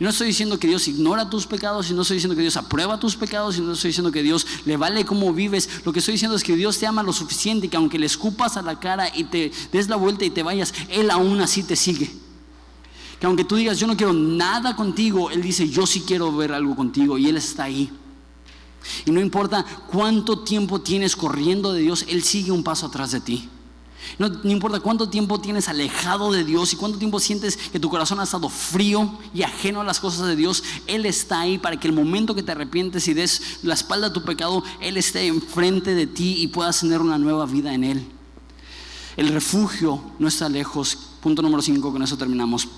[0.00, 2.56] Y no estoy diciendo que Dios ignora tus pecados, y no estoy diciendo que Dios
[2.56, 5.68] aprueba tus pecados, y no estoy diciendo que Dios le vale cómo vives.
[5.84, 8.56] Lo que estoy diciendo es que Dios te ama lo suficiente que aunque le escupas
[8.56, 11.76] a la cara y te des la vuelta y te vayas, Él aún así te
[11.76, 12.10] sigue.
[13.20, 16.54] Que aunque tú digas, yo no quiero nada contigo, Él dice, yo sí quiero ver
[16.54, 17.90] algo contigo, y Él está ahí.
[19.04, 23.20] Y no importa cuánto tiempo tienes corriendo de Dios, Él sigue un paso atrás de
[23.20, 23.50] ti.
[24.18, 28.20] No, importa cuánto tiempo tienes alejado de Dios y cuánto tiempo sientes que tu corazón
[28.20, 31.88] ha estado frío y ajeno a las cosas de Dios, Él está ahí para que
[31.88, 35.94] el momento que te arrepientes y des la espalda a tu pecado, Él esté enfrente
[35.94, 38.06] de ti y puedas tener una nueva vida en Él.
[39.16, 40.96] El refugio no está lejos.
[41.20, 42.68] Punto número 5, con eso terminamos.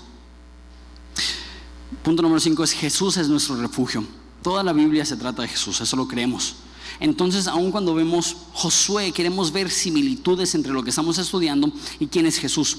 [2.03, 4.03] Punto número 5 es Jesús es nuestro refugio.
[4.41, 6.55] Toda la Biblia se trata de Jesús, eso lo creemos.
[7.03, 12.25] Entonces, aun cuando vemos Josué, queremos ver similitudes entre lo que estamos estudiando y quién
[12.25, 12.77] es Jesús.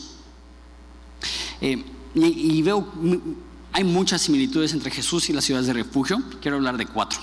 [1.61, 1.85] Eh,
[2.15, 2.89] y, veo,
[3.71, 6.23] hay muchas similitudes entre Jesús y las ciudades de refugio.
[6.41, 7.21] Quiero hablar de cuatro.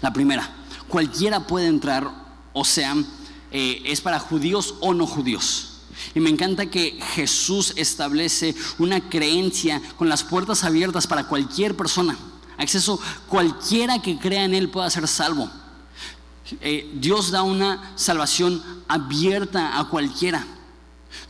[0.00, 0.56] La primera,
[0.88, 2.10] cualquiera puede entrar,
[2.54, 2.96] o sea,
[3.50, 5.80] eh, es para judíos o no judíos.
[6.14, 12.16] Y me encanta que Jesús establece una creencia con las puertas abiertas para cualquier persona.
[12.58, 15.50] Acceso cualquiera que crea en Él pueda ser salvo.
[16.60, 20.46] Eh, Dios da una salvación abierta a cualquiera.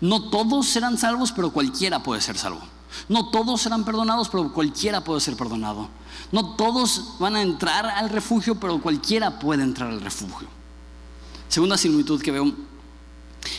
[0.00, 2.60] No todos serán salvos, pero cualquiera puede ser salvo.
[3.08, 5.88] No todos serán perdonados, pero cualquiera puede ser perdonado.
[6.32, 10.48] No todos van a entrar al refugio, pero cualquiera puede entrar al refugio.
[11.48, 12.52] Segunda similitud que veo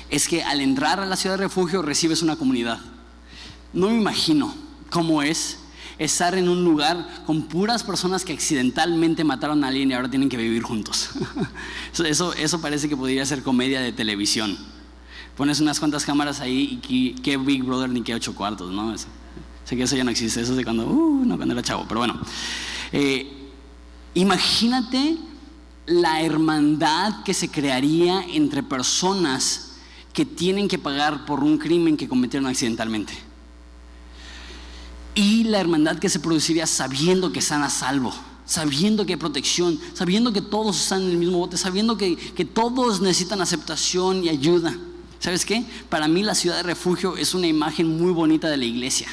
[0.10, 2.80] es que al entrar a la ciudad de refugio recibes una comunidad.
[3.73, 4.53] No me imagino
[4.89, 5.60] cómo es
[5.97, 10.29] estar en un lugar con puras personas que accidentalmente mataron a alguien y ahora tienen
[10.29, 11.10] que vivir juntos.
[12.05, 14.55] Eso, eso parece que podría ser comedia de televisión.
[15.36, 18.95] Pones unas cuantas cámaras ahí y qué Big Brother ni qué ocho cuartos, ¿no?
[18.97, 21.86] Sé que eso ya no existe, eso es de cuando, uh, no, cuando era chavo,
[21.88, 22.19] pero bueno.
[22.91, 23.49] Eh,
[24.13, 25.17] imagínate
[25.88, 29.73] la hermandad que se crearía entre personas
[30.13, 33.26] que tienen que pagar por un crimen que cometieron accidentalmente.
[35.17, 38.13] Y la hermandad que se produciría sabiendo que están a salvo,
[38.45, 42.45] sabiendo que hay protección, sabiendo que todos están en el mismo bote, sabiendo que, que
[42.45, 44.77] todos necesitan aceptación y ayuda.
[45.17, 45.65] ¿Sabes qué?
[45.89, 49.08] Para mí la ciudad de refugio es una imagen muy bonita de la iglesia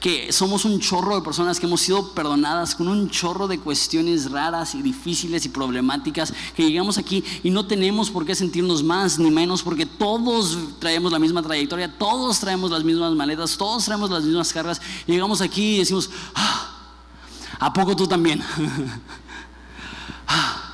[0.00, 4.30] que somos un chorro de personas que hemos sido perdonadas con un chorro de cuestiones
[4.30, 9.18] raras y difíciles y problemáticas, que llegamos aquí y no tenemos por qué sentirnos más
[9.18, 14.10] ni menos, porque todos traemos la misma trayectoria, todos traemos las mismas maletas, todos traemos
[14.10, 16.70] las mismas cargas, llegamos aquí y decimos, ah,
[17.58, 18.42] ¿a poco tú también?
[20.26, 20.65] ah,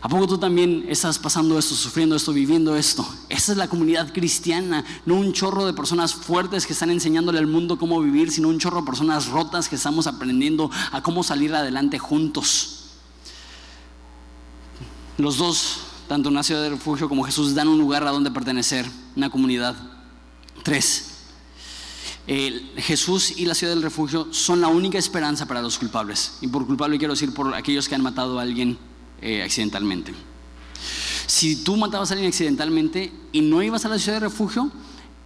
[0.00, 3.04] ¿A poco tú también estás pasando esto, sufriendo esto, viviendo esto?
[3.28, 7.48] Esa es la comunidad cristiana, no un chorro de personas fuertes que están enseñándole al
[7.48, 11.52] mundo cómo vivir, sino un chorro de personas rotas que estamos aprendiendo a cómo salir
[11.52, 12.90] adelante juntos.
[15.16, 18.86] Los dos, tanto una ciudad de refugio como Jesús, dan un lugar a donde pertenecer,
[19.16, 19.74] una comunidad.
[20.62, 21.08] Tres,
[22.76, 26.34] Jesús y la ciudad del refugio son la única esperanza para los culpables.
[26.40, 28.78] Y por culpable quiero decir por aquellos que han matado a alguien
[29.20, 30.14] eh, accidentalmente.
[31.26, 34.70] Si tú matabas a alguien accidentalmente y no ibas a la ciudad de refugio,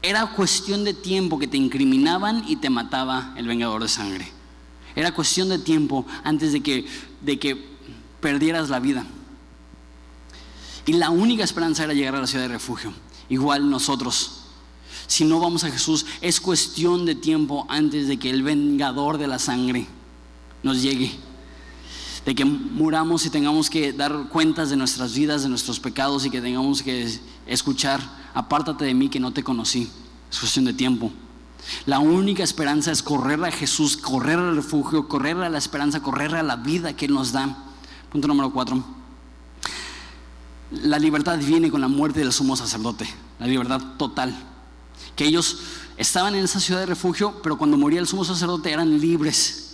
[0.03, 4.29] era cuestión de tiempo que te incriminaban y te mataba el vengador de sangre.
[4.97, 6.87] Era cuestión de tiempo antes de que,
[7.21, 7.57] de que
[8.21, 9.07] perdieras la vida.
[10.87, 12.93] Y la única esperanza era llegar a la ciudad de refugio.
[13.29, 14.43] Igual nosotros,
[15.07, 19.29] si no vamos a Jesús, es cuestión de tiempo antes de que el vengador de
[19.29, 19.87] la sangre
[20.63, 21.13] nos llegue
[22.25, 26.31] de que muramos y tengamos que dar cuentas de nuestras vidas, de nuestros pecados y
[26.31, 28.01] que tengamos que escuchar,
[28.33, 29.91] apártate de mí que no te conocí.
[30.31, 31.11] Es cuestión de tiempo.
[31.87, 36.35] La única esperanza es correr a Jesús, correr al refugio, correr a la esperanza, correr
[36.35, 37.57] a la vida que Él nos da.
[38.11, 38.83] Punto número cuatro.
[40.71, 43.07] La libertad viene con la muerte del sumo sacerdote,
[43.39, 44.35] la libertad total.
[45.17, 45.59] Que ellos
[45.97, 49.72] estaban en esa ciudad de refugio, pero cuando moría el sumo sacerdote eran libres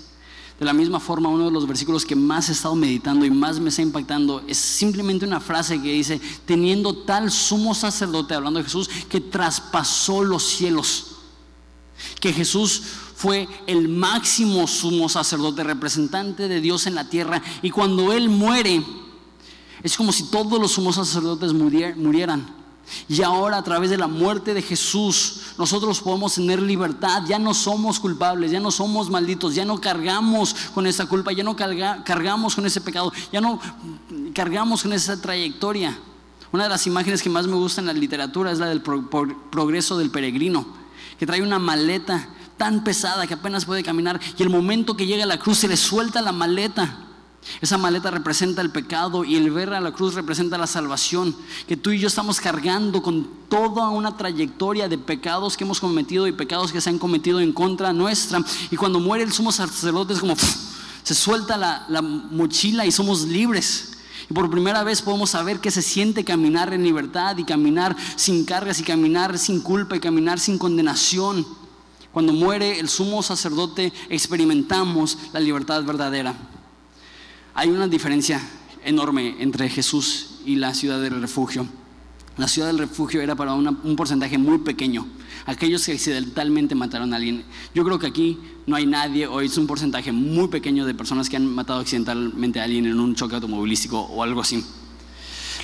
[0.58, 3.60] de la misma forma, uno de los versículos que más he estado meditando y más
[3.60, 8.64] me está impactando es simplemente una frase que dice, teniendo tal sumo sacerdote, hablando de
[8.64, 11.12] Jesús, que traspasó los cielos.
[12.18, 12.82] Que Jesús
[13.14, 17.40] fue el máximo sumo sacerdote, representante de Dios en la tierra.
[17.62, 18.84] Y cuando Él muere,
[19.84, 22.57] es como si todos los sumos sacerdotes murieran.
[23.08, 27.22] Y ahora a través de la muerte de Jesús nosotros podemos tener libertad.
[27.26, 31.44] Ya no somos culpables, ya no somos malditos, ya no cargamos con esa culpa, ya
[31.44, 33.60] no cargamos con ese pecado, ya no
[34.34, 35.98] cargamos con esa trayectoria.
[36.52, 39.98] Una de las imágenes que más me gusta en la literatura es la del progreso
[39.98, 40.66] del peregrino,
[41.18, 45.24] que trae una maleta tan pesada que apenas puede caminar y el momento que llega
[45.24, 47.07] a la cruz se le suelta la maleta
[47.60, 51.34] esa maleta representa el pecado y el ver a la cruz representa la salvación.
[51.66, 56.26] Que tú y yo estamos cargando con toda una trayectoria de pecados que hemos cometido
[56.26, 58.40] y pecados que se han cometido en contra nuestra.
[58.70, 60.36] Y cuando muere el sumo sacerdote es como
[61.02, 63.92] se suelta la, la mochila y somos libres.
[64.30, 68.44] Y por primera vez podemos saber que se siente caminar en libertad y caminar sin
[68.44, 71.46] cargas y caminar sin culpa y caminar sin condenación.
[72.12, 76.34] Cuando muere el sumo sacerdote experimentamos la libertad verdadera.
[77.58, 78.40] Hay una diferencia
[78.84, 81.66] enorme entre Jesús y la ciudad del refugio.
[82.36, 85.08] La ciudad del refugio era para un porcentaje muy pequeño,
[85.44, 87.42] aquellos que accidentalmente mataron a alguien.
[87.74, 91.28] Yo creo que aquí no hay nadie, o es un porcentaje muy pequeño de personas
[91.28, 94.64] que han matado accidentalmente a alguien en un choque automovilístico o algo así.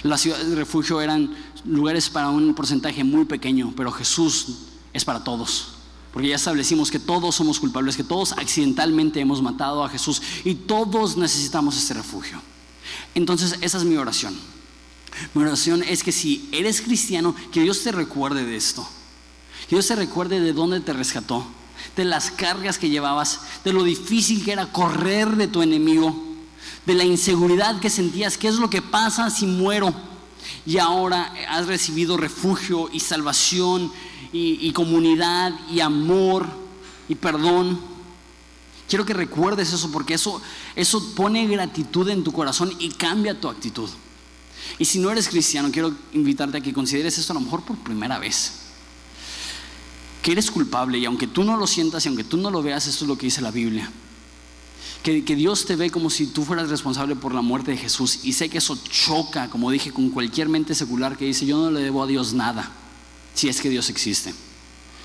[0.03, 1.33] Las ciudades de refugio eran
[1.65, 4.49] lugares para un porcentaje muy pequeño, pero Jesús
[4.93, 5.74] es para todos.
[6.15, 10.55] Porque ya establecimos que todos somos culpables, que todos accidentalmente hemos matado a Jesús y
[10.55, 12.41] todos necesitamos este refugio.
[13.17, 14.39] Entonces, esa es mi oración.
[15.35, 18.89] Mi oración es que si eres cristiano, que Dios te recuerde de esto.
[19.69, 21.45] Que Dios te recuerde de dónde te rescató,
[21.97, 26.17] de las cargas que llevabas, de lo difícil que era correr de tu enemigo,
[26.87, 29.93] de la inseguridad que sentías, qué es lo que pasa si muero.
[30.65, 33.91] Y ahora has recibido refugio y salvación
[34.37, 36.49] y, comunidad y amor
[37.09, 37.79] y perdón.
[38.89, 40.43] Quiero que recuerdes eso porque eso,
[40.75, 43.89] eso pone gratitud en tu corazón y cambia tu actitud.
[44.79, 47.77] Y si no eres cristiano, quiero invitarte a que consideres esto a lo mejor por
[47.79, 48.53] primera vez.
[50.21, 52.87] Que eres culpable y aunque tú no lo sientas y aunque tú no lo veas,
[52.87, 53.91] esto es lo que dice la Biblia.
[55.03, 58.21] Que, que, Dios te ve como si tú fueras responsable por la muerte de Jesús.
[58.25, 61.71] Y sé que eso choca, como dije, con cualquier mente secular que dice, yo no
[61.71, 62.84] le debo a Dios nada
[63.35, 64.33] si es que Dios existe.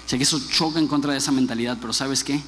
[0.06, 2.42] Sé que eso choca en contra de esa mentalidad, pero ¿sabes qué?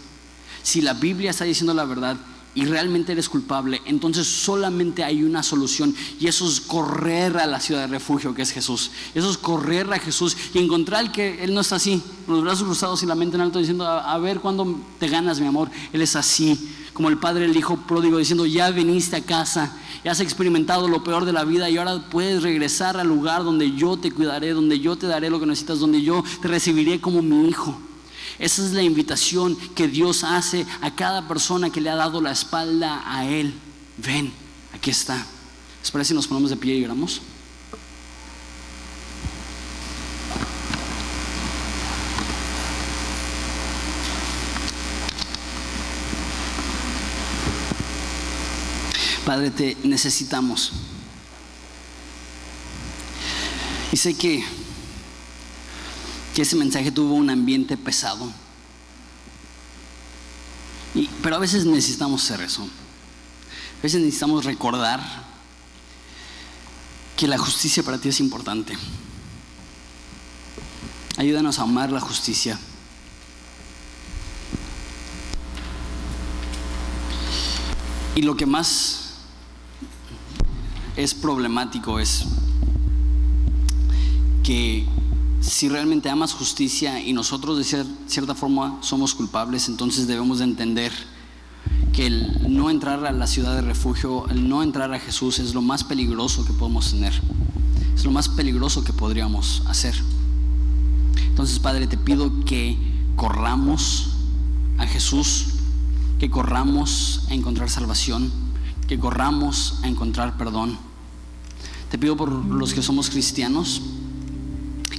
[0.64, 2.18] Si la Biblia está diciendo la verdad
[2.54, 7.60] y realmente eres culpable, entonces solamente hay una solución y eso es correr a la
[7.60, 8.92] ciudad de refugio que es Jesús.
[9.14, 13.04] Eso es correr a Jesús y encontrar que Él no está así, los brazos cruzados
[13.04, 15.70] y la mente en alto diciendo, a, a ver cuándo te ganas mi amor.
[15.94, 16.60] Él es así,
[16.94, 21.04] como el padre el hijo pródigo diciendo, ya viniste a casa ya has experimentado lo
[21.04, 24.80] peor de la vida y ahora puedes regresar al lugar donde yo te cuidaré, donde
[24.80, 27.80] yo te daré lo que necesitas, donde yo te recibiré como mi hijo.
[28.40, 32.32] Esa es la invitación que Dios hace a cada persona que le ha dado la
[32.32, 33.54] espalda a Él.
[33.98, 34.32] Ven,
[34.74, 35.24] aquí está.
[35.84, 37.22] Espera si nos ponemos de pie y oramos.
[49.32, 50.74] Padre, te necesitamos.
[53.94, 54.44] Y sé que,
[56.36, 58.30] que ese mensaje tuvo un ambiente pesado.
[61.24, 62.64] pero a veces necesitamos hacer eso.
[62.64, 65.00] A veces necesitamos recordar
[67.16, 68.78] que la justicia para ti es importante.
[71.16, 72.60] Ayúdanos a amar la justicia.
[78.14, 79.01] Y lo que más
[81.04, 82.26] es problemático es
[84.44, 84.86] que
[85.42, 90.92] si realmente amas justicia y nosotros de cierta forma somos culpables, entonces debemos de entender
[91.94, 95.54] que el no entrar a la ciudad de refugio, el no entrar a Jesús es
[95.54, 97.14] lo más peligroso que podemos tener.
[97.96, 99.96] Es lo más peligroso que podríamos hacer.
[101.28, 102.78] Entonces, Padre, te pido que
[103.16, 104.12] corramos
[104.78, 105.48] a Jesús,
[106.20, 108.32] que corramos a encontrar salvación,
[108.88, 110.78] que corramos a encontrar perdón.
[111.92, 113.82] Te pido por los que somos cristianos,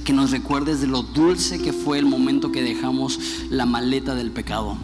[0.05, 3.19] que nos recuerdes de lo dulce que fue el momento que dejamos
[3.49, 4.77] la maleta del pecado.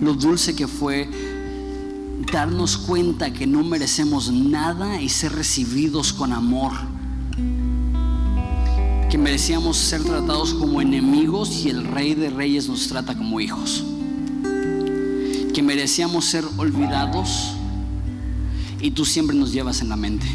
[0.00, 1.10] Lo dulce que fue
[2.32, 6.72] darnos cuenta que no merecemos nada y ser recibidos con amor.
[9.10, 13.82] Que merecíamos ser tratados como enemigos y el rey de reyes nos trata como hijos.
[15.52, 17.54] Que merecíamos ser olvidados
[18.80, 20.28] y tú siempre nos llevas en la mente.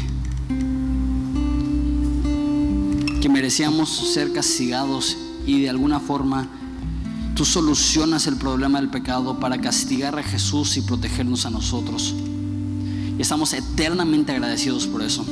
[3.24, 5.16] Que merecíamos ser castigados
[5.46, 6.46] y de alguna forma
[7.34, 12.14] tú solucionas el problema del pecado para castigar a Jesús y protegernos a nosotros.
[13.16, 15.24] Y estamos eternamente agradecidos por eso.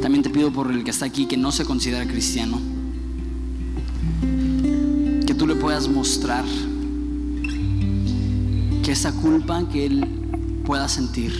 [0.00, 2.60] También te pido por el que está aquí que no se considera cristiano,
[5.26, 6.44] que tú le puedas mostrar
[8.84, 11.32] que esa culpa que él pueda sentir,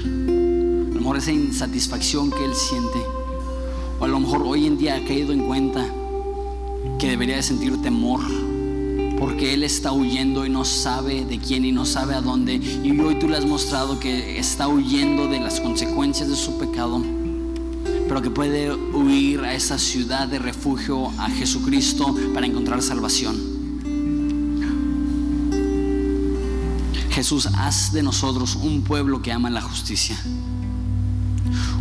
[0.91, 2.99] a mejor esa insatisfacción que él siente,
[3.99, 5.87] o a lo mejor hoy en día ha caído en cuenta
[6.99, 8.21] que debería de sentir temor
[9.19, 12.55] porque él está huyendo y no sabe de quién y no sabe a dónde.
[12.55, 17.03] Y hoy tú le has mostrado que está huyendo de las consecuencias de su pecado,
[18.07, 23.59] pero que puede huir a esa ciudad de refugio, a Jesucristo, para encontrar salvación.
[27.11, 30.17] Jesús, haz de nosotros un pueblo que ama la justicia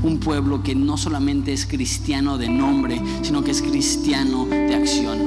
[0.04, 5.20] un pueblo que no solamente es cristiano de nombre, sino que es cristiano de acción.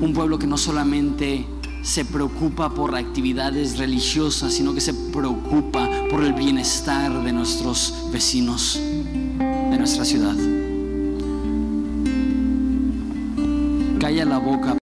[0.00, 1.44] Un pueblo que no solamente
[1.82, 8.78] se preocupa por actividades religiosas, sino que se preocupa por el bienestar de nuestros vecinos,
[8.78, 10.36] de nuestra ciudad.
[13.98, 14.77] Calla la boca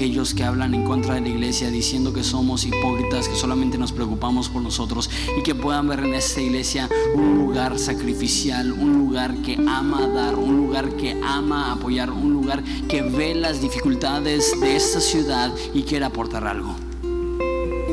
[0.00, 3.92] aquellos que hablan en contra de la iglesia diciendo que somos hipócritas, que solamente nos
[3.92, 9.34] preocupamos por nosotros y que puedan ver en esta iglesia un lugar sacrificial, un lugar
[9.42, 14.74] que ama dar, un lugar que ama apoyar, un lugar que ve las dificultades de
[14.74, 16.74] esta ciudad y quiere aportar algo.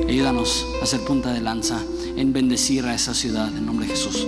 [0.07, 1.83] Ayúdanos a ser punta de lanza
[2.15, 4.25] en bendecir a esa ciudad en nombre de Jesús.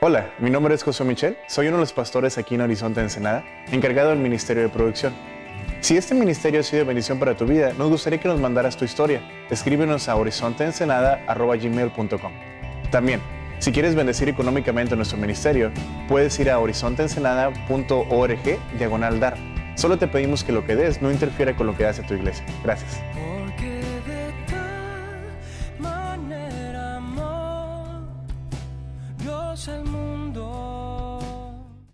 [0.00, 3.44] Hola, mi nombre es José Michel, soy uno de los pastores aquí en Horizonte Ensenada,
[3.72, 5.37] encargado del Ministerio de Producción.
[5.80, 8.76] Si este ministerio ha sido de bendición para tu vida, nos gustaría que nos mandaras
[8.76, 9.22] tu historia.
[9.48, 12.32] Escríbenos a horizonteensenada.gmail.com
[12.90, 13.20] También,
[13.60, 15.70] si quieres bendecir económicamente nuestro ministerio,
[16.08, 19.36] puedes ir a horizonteensenada.org diagonal dar.
[19.76, 22.44] Solo te pedimos que lo que des no interfiera con lo que hace tu iglesia.
[22.64, 23.00] Gracias.